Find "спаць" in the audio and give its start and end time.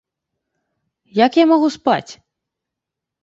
1.77-2.11